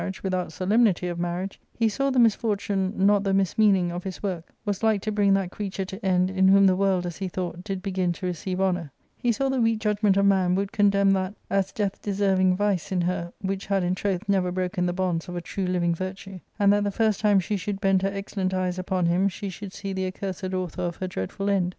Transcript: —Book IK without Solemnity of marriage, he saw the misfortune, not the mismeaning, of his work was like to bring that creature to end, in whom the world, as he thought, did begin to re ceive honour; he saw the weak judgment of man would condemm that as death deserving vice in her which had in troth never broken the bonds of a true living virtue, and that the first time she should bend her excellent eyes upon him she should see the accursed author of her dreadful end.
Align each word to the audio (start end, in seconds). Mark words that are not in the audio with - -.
—Book 0.01 0.15
IK 0.17 0.23
without 0.23 0.51
Solemnity 0.51 1.07
of 1.09 1.19
marriage, 1.19 1.59
he 1.77 1.87
saw 1.87 2.09
the 2.09 2.17
misfortune, 2.17 2.91
not 2.97 3.23
the 3.23 3.35
mismeaning, 3.35 3.91
of 3.91 4.03
his 4.03 4.23
work 4.23 4.51
was 4.65 4.81
like 4.81 4.99
to 5.03 5.11
bring 5.11 5.35
that 5.35 5.51
creature 5.51 5.85
to 5.85 6.03
end, 6.03 6.31
in 6.31 6.47
whom 6.47 6.65
the 6.65 6.75
world, 6.75 7.05
as 7.05 7.17
he 7.17 7.27
thought, 7.27 7.63
did 7.63 7.83
begin 7.83 8.11
to 8.13 8.25
re 8.25 8.33
ceive 8.33 8.59
honour; 8.59 8.91
he 9.15 9.31
saw 9.31 9.47
the 9.47 9.61
weak 9.61 9.77
judgment 9.77 10.17
of 10.17 10.25
man 10.25 10.55
would 10.55 10.71
condemm 10.71 11.13
that 11.13 11.35
as 11.51 11.71
death 11.71 12.01
deserving 12.01 12.55
vice 12.57 12.91
in 12.91 13.01
her 13.01 13.31
which 13.41 13.67
had 13.67 13.83
in 13.83 13.93
troth 13.93 14.27
never 14.27 14.51
broken 14.51 14.87
the 14.87 14.91
bonds 14.91 15.29
of 15.29 15.35
a 15.35 15.41
true 15.41 15.67
living 15.67 15.93
virtue, 15.93 16.39
and 16.57 16.73
that 16.73 16.83
the 16.83 16.89
first 16.89 17.19
time 17.19 17.39
she 17.39 17.55
should 17.55 17.79
bend 17.79 18.01
her 18.01 18.09
excellent 18.11 18.55
eyes 18.55 18.79
upon 18.79 19.05
him 19.05 19.27
she 19.29 19.49
should 19.49 19.71
see 19.71 19.93
the 19.93 20.07
accursed 20.07 20.51
author 20.51 20.81
of 20.81 20.95
her 20.95 21.07
dreadful 21.07 21.47
end. 21.47 21.69